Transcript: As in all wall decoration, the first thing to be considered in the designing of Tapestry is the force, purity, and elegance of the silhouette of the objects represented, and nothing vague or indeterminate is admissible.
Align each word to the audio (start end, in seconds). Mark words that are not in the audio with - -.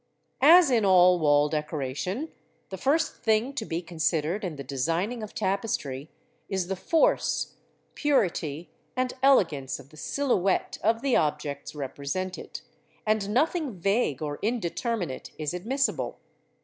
As 0.49 0.71
in 0.71 0.83
all 0.83 1.19
wall 1.19 1.47
decoration, 1.47 2.31
the 2.69 2.77
first 2.79 3.17
thing 3.17 3.53
to 3.53 3.65
be 3.65 3.83
considered 3.83 4.43
in 4.43 4.55
the 4.55 4.63
designing 4.63 5.21
of 5.21 5.35
Tapestry 5.35 6.09
is 6.49 6.69
the 6.69 6.75
force, 6.75 7.57
purity, 7.93 8.71
and 8.95 9.13
elegance 9.21 9.77
of 9.77 9.89
the 9.89 9.97
silhouette 9.97 10.79
of 10.81 11.03
the 11.03 11.15
objects 11.15 11.75
represented, 11.75 12.61
and 13.05 13.29
nothing 13.29 13.73
vague 13.73 14.23
or 14.23 14.39
indeterminate 14.41 15.33
is 15.37 15.53
admissible. 15.53 16.17